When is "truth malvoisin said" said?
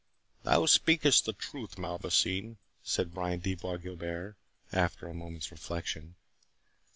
1.33-3.13